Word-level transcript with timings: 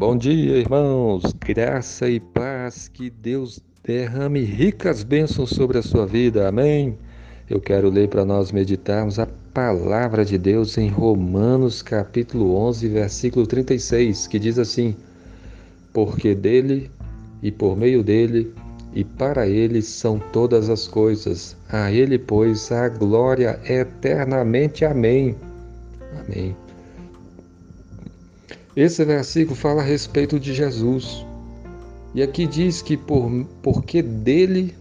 Bom 0.00 0.16
dia, 0.16 0.56
irmãos. 0.56 1.24
Graça 1.46 2.08
e 2.08 2.18
paz, 2.18 2.88
que 2.88 3.10
Deus 3.10 3.60
derrame 3.84 4.40
ricas 4.40 5.02
bênçãos 5.02 5.50
sobre 5.50 5.76
a 5.76 5.82
sua 5.82 6.06
vida. 6.06 6.48
Amém. 6.48 6.96
Eu 7.50 7.60
quero 7.60 7.90
ler 7.90 8.08
para 8.08 8.24
nós 8.24 8.50
meditarmos 8.50 9.18
a 9.18 9.28
palavra 9.52 10.24
de 10.24 10.38
Deus 10.38 10.78
em 10.78 10.88
Romanos, 10.88 11.82
capítulo 11.82 12.56
11, 12.56 12.88
versículo 12.88 13.46
36, 13.46 14.26
que 14.26 14.38
diz 14.38 14.58
assim: 14.58 14.96
Porque 15.92 16.34
dele 16.34 16.90
e 17.42 17.52
por 17.52 17.76
meio 17.76 18.02
dele 18.02 18.54
e 18.94 19.04
para 19.04 19.46
ele 19.46 19.82
são 19.82 20.18
todas 20.32 20.70
as 20.70 20.88
coisas. 20.88 21.54
A 21.68 21.92
ele, 21.92 22.18
pois, 22.18 22.72
a 22.72 22.88
glória 22.88 23.60
eternamente. 23.68 24.82
Amém. 24.82 25.36
Amém. 26.24 26.56
Esse 28.76 29.04
versículo 29.04 29.56
fala 29.56 29.82
a 29.82 29.84
respeito 29.84 30.38
de 30.38 30.54
Jesus. 30.54 31.24
E 32.14 32.22
aqui 32.22 32.46
diz 32.46 32.82
que 32.82 32.96
por, 32.96 33.30
porque 33.62 34.02
dele, 34.02 34.74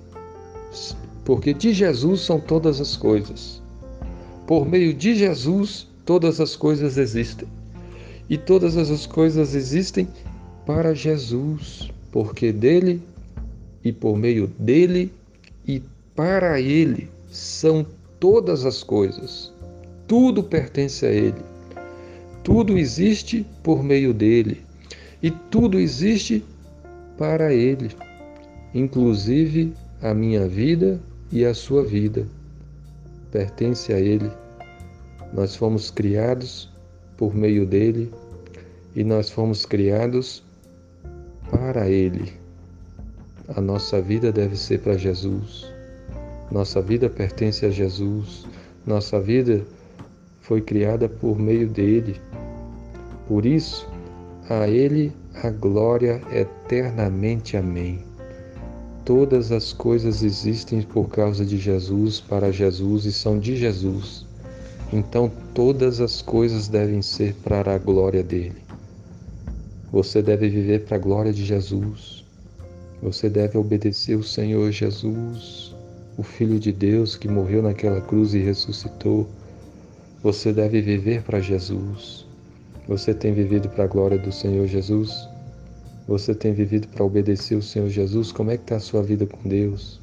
porque 1.25 1.53
de 1.53 1.73
Jesus 1.73 2.21
são 2.21 2.39
todas 2.39 2.79
as 2.79 2.95
coisas. 2.95 3.61
Por 4.45 4.67
meio 4.67 4.93
de 4.93 5.15
Jesus, 5.15 5.87
todas 6.05 6.39
as 6.39 6.55
coisas 6.55 6.97
existem. 6.97 7.47
E 8.29 8.37
todas 8.37 8.77
as 8.77 9.05
coisas 9.05 9.55
existem 9.55 10.07
para 10.65 10.93
Jesus, 10.93 11.89
porque 12.11 12.51
dele 12.51 13.01
e 13.83 13.91
por 13.91 14.17
meio 14.17 14.47
dele 14.59 15.11
e 15.67 15.81
para 16.15 16.59
ele 16.61 17.09
são 17.31 17.85
todas 18.19 18.65
as 18.65 18.83
coisas. 18.83 19.51
Tudo 20.07 20.43
pertence 20.43 21.05
a 21.05 21.11
ele. 21.11 21.41
Tudo 22.43 22.77
existe 22.77 23.45
por 23.63 23.83
meio 23.83 24.13
dele 24.13 24.63
e 25.21 25.29
tudo 25.29 25.79
existe 25.79 26.43
para 27.17 27.53
ele, 27.53 27.91
inclusive 28.73 29.73
a 30.01 30.13
minha 30.13 30.47
vida 30.47 30.99
e 31.31 31.45
a 31.45 31.53
sua 31.53 31.83
vida. 31.83 32.25
Pertence 33.31 33.93
a 33.93 33.99
ele. 33.99 34.31
Nós 35.33 35.55
fomos 35.55 35.91
criados 35.91 36.69
por 37.17 37.35
meio 37.35 37.65
dele 37.65 38.11
e 38.95 39.03
nós 39.03 39.29
fomos 39.29 39.65
criados 39.65 40.43
para 41.51 41.89
ele. 41.89 42.33
A 43.49 43.61
nossa 43.61 44.01
vida 44.01 44.31
deve 44.31 44.55
ser 44.55 44.79
para 44.79 44.97
Jesus. 44.97 45.67
Nossa 46.51 46.81
vida 46.81 47.09
pertence 47.09 47.65
a 47.65 47.69
Jesus. 47.69 48.45
Nossa 48.85 49.19
vida 49.19 49.61
foi 50.41 50.61
criada 50.61 51.07
por 51.07 51.37
meio 51.37 51.67
dele. 51.67 52.19
Por 53.29 53.45
isso, 53.45 53.87
a 54.49 54.67
Ele 54.67 55.13
a 55.43 55.51
glória 55.51 56.21
eternamente. 56.31 57.55
Amém. 57.55 57.99
Todas 59.05 59.51
as 59.51 59.71
coisas 59.71 60.23
existem 60.23 60.81
por 60.81 61.09
causa 61.09 61.45
de 61.45 61.57
Jesus, 61.57 62.19
para 62.19 62.51
Jesus 62.51 63.05
e 63.05 63.11
são 63.11 63.39
de 63.39 63.55
Jesus. 63.55 64.25
Então 64.91 65.31
todas 65.53 66.01
as 66.01 66.23
coisas 66.23 66.67
devem 66.67 67.03
ser 67.03 67.35
para 67.43 67.75
a 67.75 67.77
glória 67.77 68.23
dele. 68.23 68.63
Você 69.91 70.21
deve 70.23 70.49
viver 70.49 70.85
para 70.85 70.97
a 70.97 70.99
glória 70.99 71.31
de 71.31 71.45
Jesus. 71.45 72.25
Você 73.01 73.29
deve 73.29 73.59
obedecer 73.59 74.15
o 74.15 74.23
Senhor 74.23 74.71
Jesus, 74.71 75.75
o 76.17 76.23
Filho 76.23 76.59
de 76.59 76.71
Deus 76.71 77.15
que 77.15 77.27
morreu 77.27 77.61
naquela 77.61 78.01
cruz 78.01 78.33
e 78.33 78.39
ressuscitou. 78.39 79.29
Você 80.21 80.51
deve 80.51 80.81
viver 80.81 81.21
para 81.21 81.39
Jesus. 81.39 82.28
Você 82.89 83.13
tem 83.13 83.31
vivido 83.31 83.69
para 83.69 83.83
a 83.83 83.87
glória 83.87 84.17
do 84.17 84.31
Senhor 84.31 84.65
Jesus? 84.65 85.29
Você 86.07 86.33
tem 86.33 86.53
vivido 86.53 86.87
para 86.87 87.05
obedecer 87.05 87.53
o 87.53 87.61
Senhor 87.61 87.87
Jesus? 87.87 88.31
Como 88.31 88.49
é 88.49 88.57
que 88.57 88.63
está 88.63 88.77
a 88.77 88.79
sua 88.79 89.03
vida 89.03 89.27
com 89.27 89.47
Deus? 89.47 90.01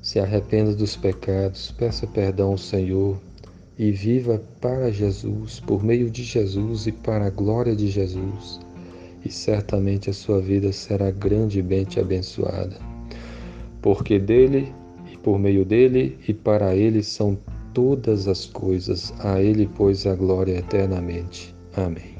Se 0.00 0.20
arrependa 0.20 0.72
dos 0.76 0.94
pecados, 0.94 1.72
peça 1.72 2.06
perdão 2.06 2.52
ao 2.52 2.56
Senhor 2.56 3.18
e 3.76 3.90
viva 3.90 4.40
para 4.60 4.92
Jesus, 4.92 5.58
por 5.58 5.82
meio 5.82 6.08
de 6.08 6.22
Jesus 6.22 6.86
e 6.86 6.92
para 6.92 7.26
a 7.26 7.30
glória 7.30 7.74
de 7.74 7.88
Jesus. 7.88 8.60
E 9.24 9.32
certamente 9.32 10.08
a 10.08 10.12
sua 10.12 10.40
vida 10.40 10.70
será 10.70 11.10
grandemente 11.10 11.98
abençoada. 11.98 12.76
Porque 13.82 14.20
dele 14.20 14.72
e 15.12 15.16
por 15.16 15.36
meio 15.36 15.64
dele 15.64 16.16
e 16.28 16.32
para 16.32 16.76
ele 16.76 17.02
são 17.02 17.36
todas 17.78 18.26
as 18.26 18.44
coisas. 18.44 19.14
A 19.20 19.40
Ele, 19.40 19.70
pois, 19.76 20.04
a 20.04 20.16
glória 20.16 20.58
eternamente. 20.58 21.54
Amém. 21.76 22.17